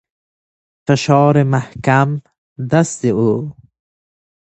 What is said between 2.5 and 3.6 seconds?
دست او